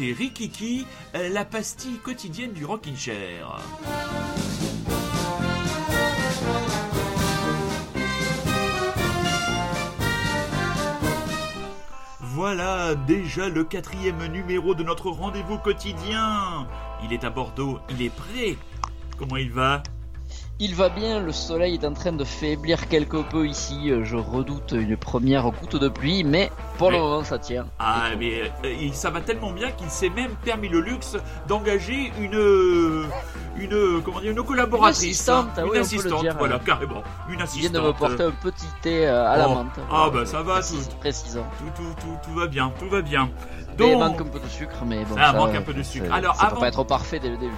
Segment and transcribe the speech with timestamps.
[0.00, 3.58] Rikiki, euh, la pastille quotidienne du Rockin' Chair.
[12.20, 16.66] Voilà déjà le quatrième numéro de notre rendez-vous quotidien.
[17.04, 18.56] Il est à Bordeaux, il est prêt.
[19.18, 19.82] Comment il va?
[20.62, 23.90] Il va bien, le soleil est en train de faiblir quelque peu ici.
[24.02, 27.64] Je redoute une première goutte de pluie, mais pour Mais- le moment ça tient.
[27.78, 31.16] Ah, mais euh, ça va tellement bien qu'il s'est même permis le luxe
[31.48, 33.04] d'engager une, euh,
[33.56, 36.56] une, euh, comment dire, une collaboratrice, Une assistante, hein, ah une oui, assistante, dire, voilà,
[36.56, 36.62] ouais.
[36.66, 37.72] carrément, une Il vient assistante.
[37.72, 39.54] de me porter un petit thé euh, à la Oh.
[39.54, 39.66] menthe.
[39.90, 40.96] Ah, bah, ça va, Précis- tout.
[40.98, 41.46] Précisant.
[41.58, 43.30] Tout, tout, tout, tout va bien, tout va bien.
[43.78, 45.16] Mais il Donc, manque un peu de sucre, mais bon.
[45.16, 46.12] Ça manque un peu de sucre.
[46.12, 47.54] Alors, ça avant- peut pas être parfait dès le début.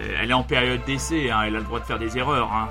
[0.00, 2.52] Euh, elle est en période d'essai, hein, elle a le droit de faire des erreurs.
[2.52, 2.68] Hein.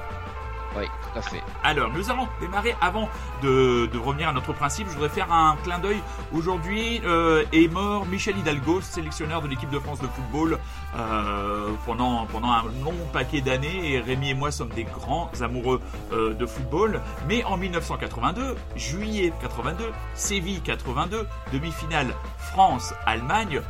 [0.78, 1.42] Oui, tout à fait.
[1.64, 3.10] Alors, nous allons démarrer avant
[3.42, 4.88] de, de revenir à notre principe.
[4.88, 6.00] Je voudrais faire un clin d'œil.
[6.32, 10.60] Aujourd'hui euh, est mort Michel Hidalgo, sélectionneur de l'équipe de France de football
[10.96, 13.94] euh, pendant, pendant un long paquet d'années.
[13.94, 15.82] Et Rémi et moi sommes des grands amoureux
[16.14, 17.02] euh, de football.
[17.28, 23.62] Mais en 1982, juillet 82, Séville 82, demi-finale France-Allemagne.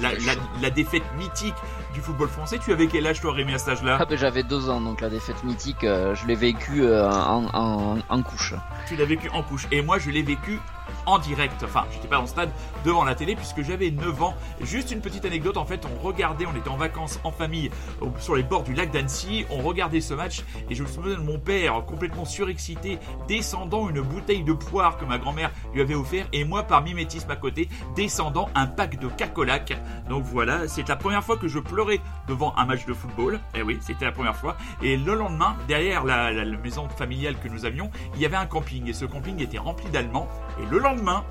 [0.00, 1.54] La, la- la défaite mythique
[1.92, 2.58] du football français.
[2.58, 5.00] Tu avais quel âge toi Rémi à cet âge-là Ah, ben, j'avais deux ans, donc
[5.02, 8.54] la défaite mythique, euh, je l'ai vécue euh, en, en, en couche.
[8.88, 9.66] tu l'as vécu en couche.
[9.70, 10.58] Et moi, je l'ai vécu
[11.06, 11.62] en direct.
[11.64, 12.50] Enfin, j'étais pas le stade
[12.84, 14.34] devant la télé puisque j'avais 9 ans.
[14.60, 15.56] Juste une petite anecdote.
[15.56, 17.70] En fait, on regardait, on était en vacances en famille
[18.18, 19.44] sur les bords du lac d'Annecy.
[19.50, 22.98] On regardait ce match et je me souviens de mon père complètement surexcité
[23.28, 27.30] descendant une bouteille de poire que ma grand-mère lui avait offert et moi, par mimétisme
[27.30, 29.72] à côté, descendant un pack de cacolac.
[30.08, 33.40] Donc voilà, c'est la première fois que je pleurais devant un match de football.
[33.54, 34.56] Eh oui, c'était la première fois.
[34.82, 38.36] Et le lendemain, derrière la, la- la maison familiale que nous avions, il y avait
[38.36, 40.28] un camping et ce camping était rempli d'Allemands.
[40.62, 41.24] Et le lendemain,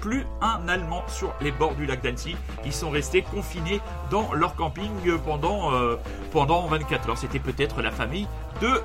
[0.00, 2.36] plus un Allemand sur les bords du lac d'Annecy.
[2.64, 3.80] Ils sont restés confinés
[4.10, 4.90] dans leur camping
[5.24, 5.96] pendant, euh,
[6.32, 7.18] pendant 24 heures.
[7.18, 8.26] C'était peut-être la famille
[8.60, 8.82] de,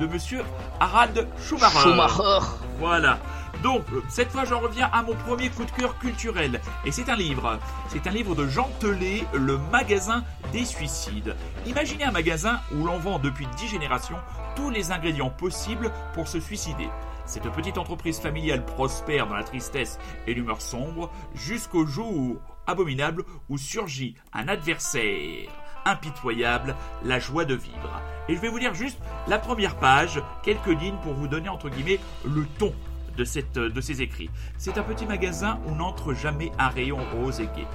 [0.00, 0.42] de monsieur
[0.80, 1.80] Harald Schumacher.
[1.80, 2.46] Schumacher
[2.78, 3.18] Voilà.
[3.62, 6.60] Donc, cette fois, j'en reviens à mon premier coup de cœur culturel.
[6.84, 7.58] Et c'est un livre.
[7.88, 11.36] C'est un livre de Jean Telet, Le magasin des suicides.
[11.66, 14.16] Imaginez un magasin où l'on vend depuis 10 générations
[14.56, 16.88] tous les ingrédients possibles pour se suicider.
[17.24, 23.58] Cette petite entreprise familiale prospère dans la tristesse et l'humeur sombre jusqu'au jour abominable où
[23.58, 25.48] surgit un adversaire
[25.84, 28.00] impitoyable, la joie de vivre.
[28.28, 31.68] Et je vais vous lire juste la première page, quelques lignes pour vous donner entre
[31.68, 32.72] guillemets le ton
[33.16, 34.30] de, cette, de ces écrits.
[34.58, 37.66] C'est un petit magasin où n'entre jamais un rayon rose et gai.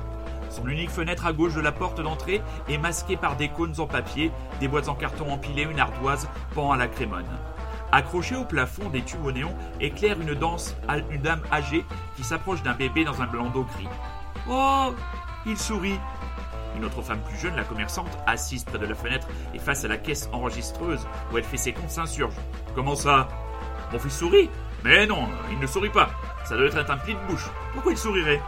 [0.50, 3.88] Son unique fenêtre à gauche de la porte d'entrée est masquée par des cônes en
[3.88, 7.26] papier, des boîtes en carton empilées, une ardoise pend à la crémone.
[7.92, 10.76] Accrochée au plafond, des tubes au néon éclairent une, danse,
[11.10, 13.88] une dame âgée qui s'approche d'un bébé dans un blanc d'eau gris.
[14.50, 14.94] Oh
[15.46, 16.00] Il sourit.
[16.76, 19.88] Une autre femme plus jeune, la commerçante, assise près de la fenêtre et face à
[19.88, 22.36] la caisse enregistreuse où elle fait ses comptes, s'insurge.
[22.76, 23.28] Comment ça?
[23.92, 24.50] Mon fils sourit?
[24.84, 26.10] Mais non, il ne sourit pas.
[26.46, 27.50] Ça doit être un pli de bouche.
[27.74, 28.42] Pourquoi il sourirait?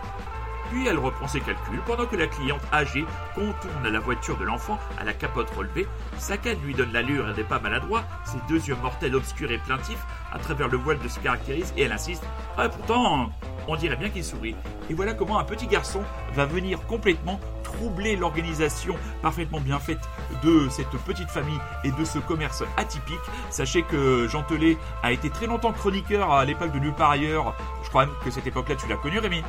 [0.69, 4.79] Puis elle reprend ses calculs pendant que la cliente âgée contourne la voiture de l'enfant
[4.99, 5.87] à la capote relevée.
[6.17, 10.05] Sa canne lui donne l'allure des pas maladroits, ses deux yeux mortels obscurs et plaintifs
[10.31, 12.23] à travers le voile de se caractérise et elle insiste
[12.57, 13.29] Ah, pourtant,
[13.67, 14.55] on dirait bien qu'il sourit.
[14.89, 16.01] Et voilà comment un petit garçon
[16.33, 19.99] va venir complètement troubler l'organisation parfaitement bien faite
[20.43, 23.19] de cette petite famille et de ce commerce atypique.
[23.49, 27.55] Sachez que Jean Telet a été très longtemps chroniqueur à l'époque de Nulle ailleurs.
[27.83, 29.43] Je crois même que cette époque-là, tu l'as connu, Rémi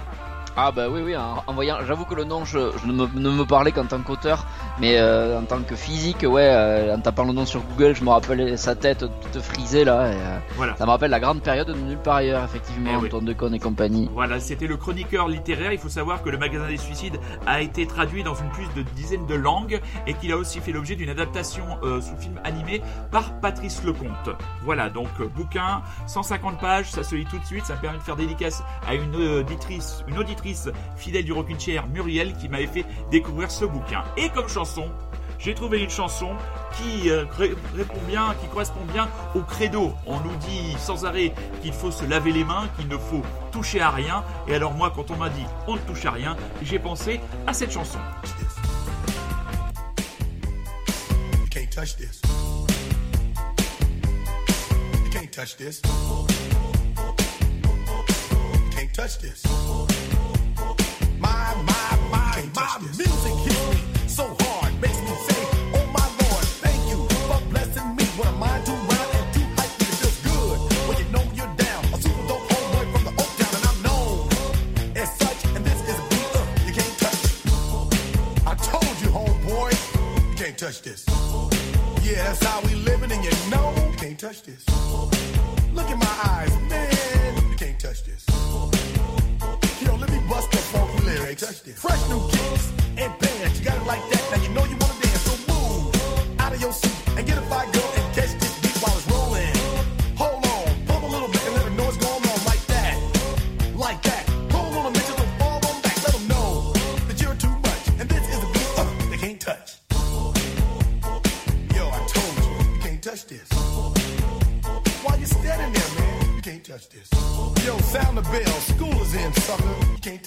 [0.57, 3.07] Ah bah oui oui en, en voyant j'avoue que le nom je, je ne, me,
[3.15, 4.45] ne me parlait qu'en tant qu'auteur
[4.81, 8.03] mais euh, en tant que physique ouais euh, en tapant le nom sur Google je
[8.03, 10.77] me rappelle sa tête toute frisée là et, euh, Voilà.
[10.77, 13.07] ça me rappelle la grande période de nulle part ailleurs effectivement Eh oui.
[13.07, 15.73] Antoine Decaune et compagnie Voilà, c'était le chroniqueur littéraire.
[15.73, 18.83] Il faut savoir que le magasin des suicides a été traduit dans une plus de
[18.97, 22.83] dizaine de langues et qu'il a aussi fait l'objet d'une adaptation sous film animé
[23.13, 24.31] par Patrice Lecomte.
[24.63, 27.65] Voilà, donc bouquin, 150 pages, ça se lit tout de suite.
[27.67, 30.40] Ça me permet de faire dédicace à une auditrice, une auditrice
[30.97, 34.05] fidèle du Rockin' Chair, Muriel, qui m'avait fait découvrir ce bouquin.
[34.17, 34.89] Et comme chanson,
[35.39, 36.31] j'ai trouvé une chanson
[36.77, 39.93] qui euh, ré- répond bien, qui correspond bien au credo.
[40.07, 41.33] On nous dit sans arrêt
[41.63, 44.23] qu'il faut se laver les mains, qu'il ne faut toucher à rien.
[44.49, 47.53] Et alors moi, quand on m'a dit on ne touche à rien, j'ai pensé à
[47.55, 47.99] cette chanson.
[61.21, 61.29] You can't touch this.
[61.29, 63.10] My, my, my, my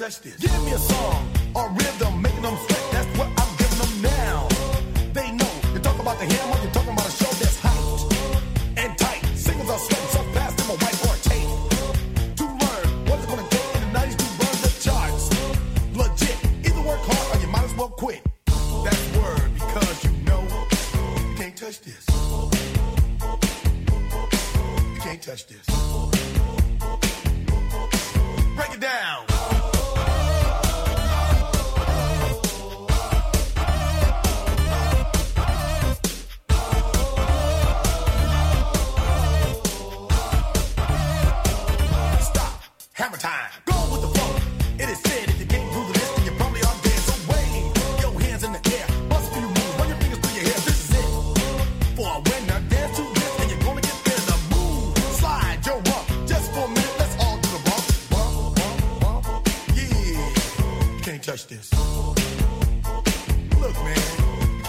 [0.03, 0.35] touch this.
[0.35, 2.83] Give me a song or rhythm, making them sweat.
[2.91, 4.47] That's what I'm giving them now.
[5.13, 5.51] They know.
[5.73, 8.11] You talk about the hammer, you're talking about a show that's hyped
[8.75, 9.23] and tight.
[9.35, 11.51] Singers are sweating so fast, them a white a tape.
[12.39, 15.25] To learn what it's gonna take in the 90s to run the charts.
[15.95, 16.37] Legit.
[16.67, 18.21] Either work hard or you might as well quit.
[18.83, 20.41] That's word because you know
[21.27, 22.03] you can't touch this.
[24.95, 25.72] You can't touch this.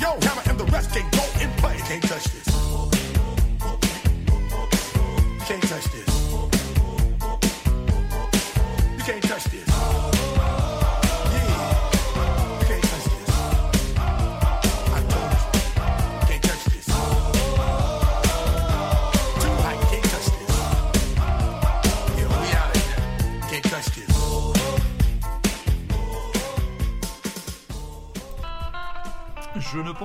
[0.00, 1.76] Yo, hammer, and the rest can go and play.
[1.78, 2.39] Can't touch this.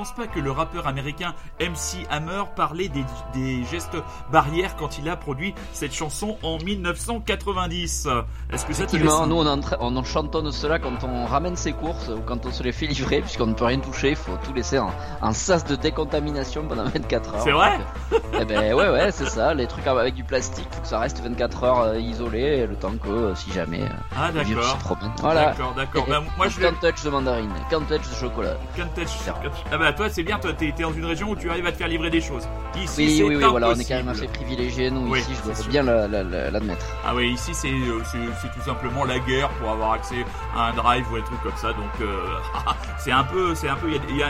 [0.05, 3.97] Pense pas que le rappeur américain MC Hammer parlait des, des gestes
[4.31, 8.07] barrières quand il a produit cette chanson en 1990.
[8.53, 11.25] Est-ce que ça te laisse nous on, en tra- on en chantonne cela quand on
[11.25, 14.12] ramène ses courses ou quand on se les fait livrer, puisqu'on ne peut rien toucher,
[14.12, 17.41] il faut tout laisser en, en sas de décontamination pendant 24 heures.
[17.43, 17.79] C'est vrai
[18.12, 20.88] Donc, euh, Eh ben ouais, ouais, c'est ça, les trucs avec du plastique, faut que
[20.88, 24.41] ça reste 24 heures euh, isolé, le temps que euh, si jamais euh, Ah le
[24.41, 24.79] virus d'accord.
[24.79, 25.12] se promène.
[25.19, 25.45] Voilà.
[25.47, 26.05] D'accord, d'accord.
[26.07, 26.59] Bah, moi je.
[26.59, 28.55] Can't touch de mandarine, can't touch de chocolat.
[28.75, 29.31] Can't touch-
[29.71, 31.71] Ah bah toi c'est bien, toi t'es t'es dans une région où tu arrives à
[31.71, 32.47] te faire livrer des choses.
[32.75, 35.31] Ici Oui, c'est oui, oui, voilà, on est quand même assez privilégiés, nous, Oui, ici,
[35.39, 36.85] je dois bien la- la- la- l'admettre.
[37.05, 38.01] Ah oui, ici c'est euh,
[38.41, 40.25] c'est tout simplement la guerre pour avoir accès
[40.55, 41.69] à un drive ou un truc comme ça.
[41.73, 42.19] Donc euh,
[42.99, 43.87] c'est un peu, c'est un peu.
[43.89, 44.27] Il y a, il y a-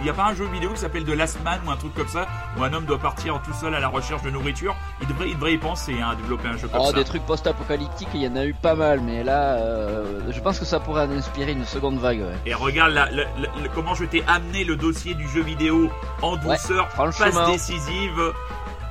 [0.00, 1.94] il y a pas un jeu vidéo qui s'appelle The Last Man ou un truc
[1.94, 2.26] comme ça
[2.58, 4.74] où un homme doit partir tout seul à la recherche de nourriture.
[5.02, 6.92] Il devrait, il devrait y penser, hein, à développer un jeu comme Oh, ça.
[6.92, 10.58] des trucs post-apocalyptiques, il y en a eu pas mal, mais là, euh, je pense
[10.58, 12.20] que ça pourrait inspirer une seconde vague.
[12.20, 12.34] ouais.
[12.46, 15.90] Et regarde la- la- la- comment je t'ai amené le dossier du jeu vidéo
[16.22, 17.20] en douceur, passe
[17.52, 18.32] décisive.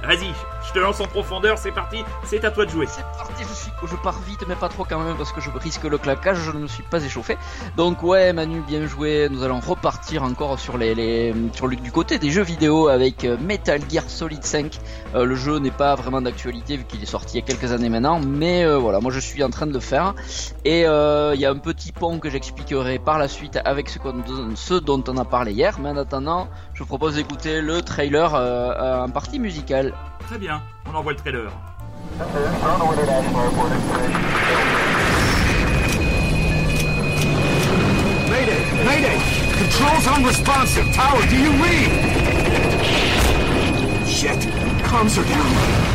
[0.03, 0.31] Vas-y,
[0.67, 2.85] Je te lance en profondeur, c'est parti, c'est à toi de jouer.
[2.87, 5.49] C'est parti, je, suis, je pars vite, mais pas trop quand même, parce que je
[5.49, 7.37] risque le claquage, je ne me suis pas échauffé.
[7.77, 12.19] Donc ouais, Manu, bien joué, nous allons repartir encore sur les, sur le, du côté
[12.19, 14.79] des jeux vidéo avec euh, Metal Gear Solid 5.
[15.15, 17.71] Euh, le jeu n'est pas vraiment d'actualité vu qu'il est sorti il y a quelques
[17.71, 20.13] années maintenant, mais euh, voilà, moi je suis en train de le faire.
[20.65, 23.99] Et il y a un petit pont que j'expliquerai par la suite avec ce,
[24.55, 28.33] ce, dont on a parlé hier, mais en attendant, je vous propose d'écouter le trailer
[28.33, 29.93] en partie musicale.
[30.27, 31.49] Très bien, on envoie le trailer.
[38.29, 38.61] Mayday!
[38.85, 39.17] Mayday!
[39.57, 40.93] Controls unresponsive.
[40.93, 41.91] Tower, do you read?
[44.07, 44.39] Shit!
[44.83, 45.88] Comms are down.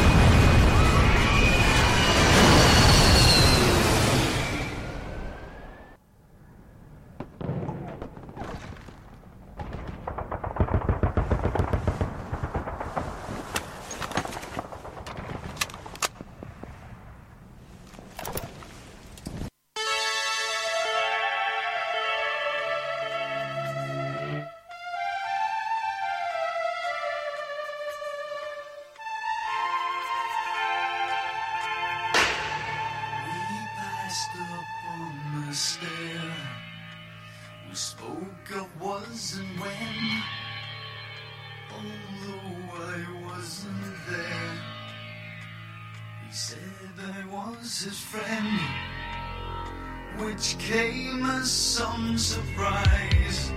[51.74, 53.50] some surprise.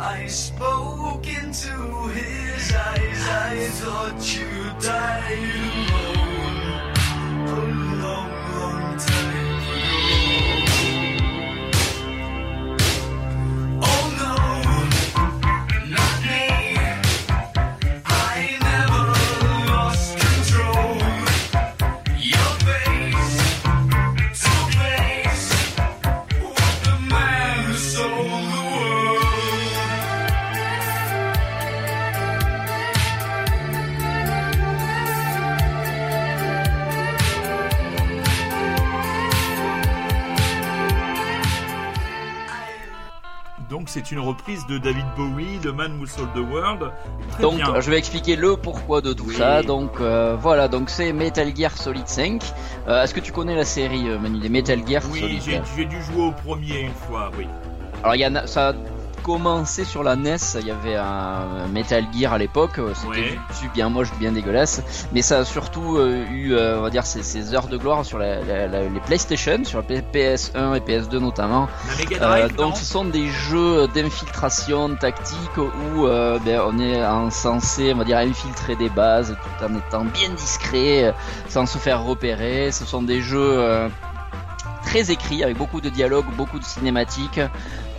[0.00, 3.28] I spoke into his eyes.
[3.28, 4.48] I thought you
[4.80, 6.35] died alone.
[43.88, 46.90] C'est une reprise de David Bowie, The Man Who Sold the World.
[47.40, 49.62] donc, je vais expliquer le pourquoi de tout ça.
[49.62, 52.42] Donc, euh, voilà, donc c'est Metal Gear Solid 5.
[52.88, 55.40] Euh, est-ce que tu connais la série, euh, Manu, des Metal Gear Oui,
[55.76, 57.46] j'ai dû jouer au premier une fois, oui.
[58.02, 58.74] Alors, il y a, ça
[59.26, 63.36] commencé sur la NES, il y avait un Metal Gear à l'époque, euh, c'était
[63.74, 67.52] bien moche, bien dégueulasse, mais ça a surtout euh, eu, euh, on va dire, ses,
[67.52, 71.66] heures de gloire sur les PlayStation, sur la PS1 et PS2 notamment.
[72.56, 78.18] donc ce sont des jeux d'infiltration tactique où ben, on est censé, on va dire,
[78.18, 81.12] infiltrer des bases tout en étant bien discret,
[81.48, 82.70] sans se faire repérer.
[82.70, 83.90] Ce sont des jeux
[84.84, 87.40] très écrits avec beaucoup de dialogues, beaucoup de cinématiques.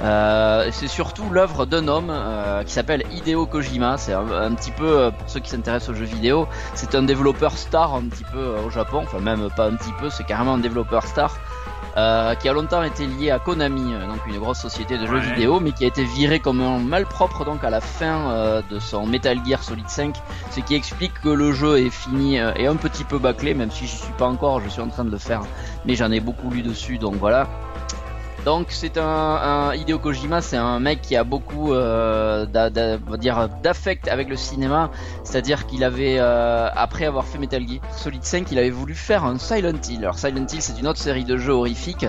[0.01, 3.97] Euh, c'est surtout l'œuvre d'un homme euh, qui s'appelle Hideo Kojima.
[3.97, 7.57] C'est un, petit peu, euh, pour ceux qui s'intéressent aux jeux vidéo, c'est un développeur
[7.57, 9.01] star un petit peu au Japon.
[9.03, 11.37] Enfin même pas un petit peu, c'est carrément un développeur star.
[12.39, 15.71] qui a longtemps été lié à Konami, donc une grosse société de jeux vidéo, mais
[15.71, 19.63] qui a été viré comme un malpropre donc à la fin de son Metal Gear
[19.63, 20.15] Solid 5,
[20.51, 23.87] ce qui explique que le jeu est fini et un petit peu bâclé, même si
[23.87, 25.41] j'y suis pas encore, je suis en train de le faire,
[25.85, 27.47] mais j'en ai beaucoup lu dessus, donc voilà.
[28.47, 34.29] Donc c'est un, un, Hideo Kojima, c'est un mec qui a beaucoup euh, d'affect avec
[34.29, 34.89] le cinéma,
[35.25, 39.25] c'est-à-dire qu'il avait euh, après avoir fait Metal Gear Solid 5, il avait voulu faire
[39.25, 39.99] un Silent Hill.
[39.99, 42.05] Alors Silent Hill c'est une autre série de jeux horrifiques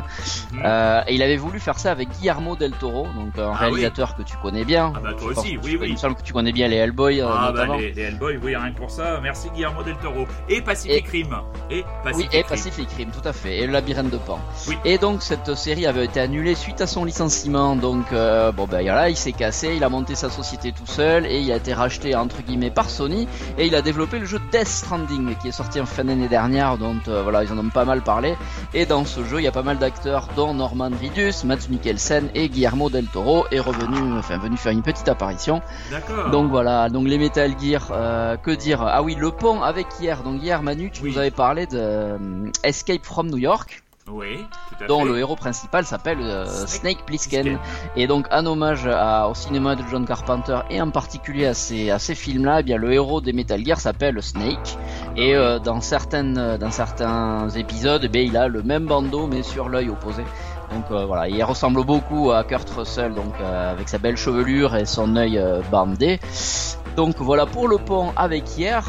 [0.52, 0.62] mhm.
[0.64, 4.14] euh, et il avait voulu faire ça avec Guillermo del Toro, donc un ah réalisateur
[4.14, 4.92] que tu connais bien.
[4.94, 5.88] Ah bah toi aussi, oui oui.
[5.88, 7.20] Il me semble que tu connais bien les Hellboy.
[7.20, 9.18] Euh, ah bah les, les, Hellboy, oui rien que pour ça.
[9.20, 11.36] Merci Guillermo del Toro et Pacific Rim
[11.68, 14.38] et Pacific oui, et Pacific Rim, tout à fait et le labyrinthe de Pan.
[14.68, 14.78] Oui.
[14.84, 17.74] Et donc cette série avait été annulé suite à son licenciement.
[17.74, 21.40] Donc euh, bon ben il s'est cassé, il a monté sa société tout seul et
[21.40, 24.68] il a été racheté entre guillemets par Sony et il a développé le jeu Death
[24.68, 26.76] Stranding qui est sorti en fin d'année dernière.
[26.76, 28.36] Donc euh, voilà, ils en ont pas mal parlé.
[28.74, 32.28] Et dans ce jeu, il y a pas mal d'acteurs dont Norman Reedus, Matt Mikkelsen
[32.34, 35.62] et Guillermo del Toro est revenu, enfin venu faire une petite apparition.
[36.30, 38.82] Donc voilà, donc les Metal Gear, euh, que dire?
[38.82, 40.22] Ah oui, le pont avec hier.
[40.22, 42.18] Donc hier, Manu, tu nous avais parlé de
[42.64, 43.82] Escape from New York.
[44.10, 47.58] Oui, tout à dont le héros principal s'appelle euh, Snake, Plissken.
[47.96, 51.98] Et donc, en hommage au cinéma de John Carpenter et en particulier à ces, à
[51.98, 54.78] ces films-là, eh bien le héros des Metal Gear s'appelle Snake.
[55.16, 59.42] Et euh, dans certaines, dans certains épisodes, eh bien, il a le même bandeau mais
[59.42, 60.24] sur l'œil opposé.
[60.72, 64.86] Donc euh, voilà, il ressemble beaucoup à Kurt Russell, donc avec sa belle chevelure et
[64.86, 66.20] son œil bandé.
[66.96, 68.84] Donc voilà pour le pont avec hier.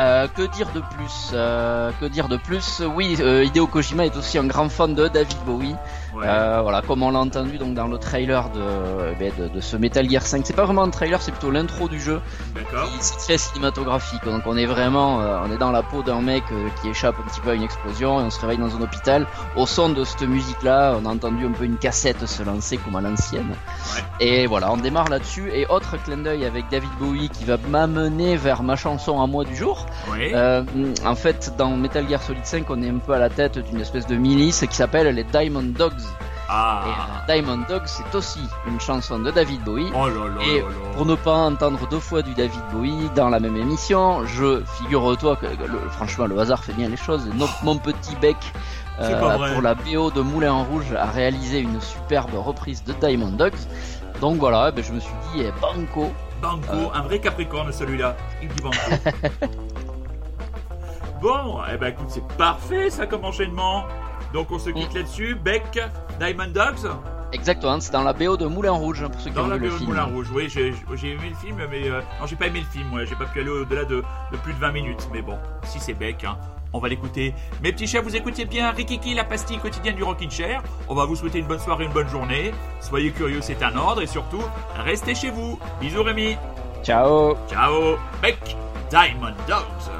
[0.00, 1.30] Euh, que dire de plus?
[1.34, 2.80] Euh, Que dire de plus?
[2.80, 5.76] Oui, euh, Hideo Kojima est aussi un grand fan de David Bowie.
[6.14, 6.26] Ouais.
[6.26, 9.76] Euh, voilà, comme on l'a entendu donc dans le trailer de, eh de, de ce
[9.76, 10.42] Metal Gear 5.
[10.44, 12.20] C'est pas vraiment un trailer, c'est plutôt l'intro du jeu.
[13.00, 14.24] C'est très cinématographique.
[14.24, 17.16] Donc on est vraiment, euh, on est dans la peau d'un mec euh, qui échappe
[17.18, 19.26] un petit peu à une explosion et on se réveille dans un hôpital.
[19.56, 22.96] Au son de cette musique-là, on a entendu un peu une cassette se lancer comme
[22.96, 23.50] à l'ancienne.
[23.94, 24.02] Ouais.
[24.20, 25.50] Et voilà, on démarre là-dessus.
[25.52, 29.44] Et autre clin d'œil avec David Bowie qui va m'amener vers ma chanson à moi
[29.44, 29.86] du jour.
[30.10, 30.32] Ouais.
[30.34, 30.62] Euh,
[31.04, 33.80] en fait, dans Metal Gear Solid 5, on est un peu à la tête d'une
[33.80, 35.92] espèce de milice qui s'appelle les Diamond Dogs.
[36.50, 36.82] Et Ah.
[37.28, 39.92] euh, Diamond Dogs, c'est aussi une chanson de David Bowie.
[39.94, 40.66] Oh là là Et là
[40.96, 45.36] pour ne pas entendre deux fois du David Bowie dans la même émission, je figure-toi
[45.36, 47.28] que le- franchement le hasard fait bien les choses.
[47.62, 48.36] Mon petit bec
[49.00, 53.30] euh, pour la BO de Moulin en Rouge a réalisé une superbe reprise de Diamond
[53.32, 53.54] Dogs.
[54.20, 56.10] Donc voilà, eh ben, je me suis dit eh, banco.
[56.42, 56.88] Banco, Euh.
[56.98, 58.16] un vrai Capricorne celui-là.
[58.42, 58.76] Il dit Banco.
[61.22, 63.84] bon, eh ben écoute, c'est parfait ça comme enchaînement.
[64.32, 64.96] Donc on se quitte Mm.
[64.98, 65.34] là-dessus.
[65.34, 65.78] Beck,
[66.20, 66.90] Diamond Dogs,
[67.32, 69.64] Exactement, c'est dans la BO de Moulin Rouge pour ceux qui dans ont la vu
[69.64, 69.90] le BO de film.
[69.90, 70.26] Moulin Rouge.
[70.34, 72.88] Oui, j'ai j'ai aimé le film, mais euh, non, j'ai pas aimé le film.
[72.88, 75.08] Moi, j'ai pas pu aller au-delà de, de plus de 20 minutes.
[75.12, 76.36] Mais bon, si c'est Beck, hein,
[76.72, 77.32] on va l'écouter.
[77.62, 80.60] Mes petits chers, vous écoutiez bien Rikiki, la pastille quotidienne du Rockin' Chair.
[80.88, 82.52] On va vous souhaiter une bonne soirée, une bonne journée.
[82.80, 84.42] Soyez curieux, c'est un ordre, et surtout,
[84.84, 85.56] restez chez vous.
[85.80, 86.36] Bisous Rémi.
[86.82, 88.56] Ciao Ciao, Beck,
[88.90, 89.99] Diamond Dogs.